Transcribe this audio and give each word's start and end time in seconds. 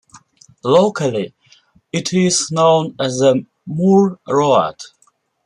Locally 0.63 1.35
it 1.93 2.11
is 2.11 2.49
known 2.49 2.95
as 2.99 3.19
The 3.19 3.45
Moor 3.67 4.17
Road. 4.27 4.77